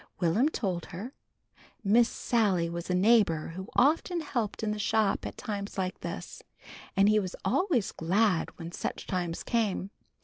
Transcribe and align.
Will'm 0.19 0.49
told 0.49 0.85
her. 0.87 1.13
Miss 1.83 2.09
Sally 2.09 2.71
was 2.71 2.89
a 2.89 2.95
neighbor 2.95 3.49
who 3.49 3.67
often 3.75 4.21
helped 4.21 4.63
in 4.63 4.71
the 4.71 4.79
shop 4.79 5.27
at 5.27 5.37
times 5.37 5.77
like 5.77 5.99
this, 5.99 6.41
and 6.97 7.07
he 7.07 7.19
was 7.19 7.35
always 7.45 7.91
glad 7.91 8.49
when 8.57 8.71
such 8.71 9.05
times 9.05 9.43
came. 9.43 9.91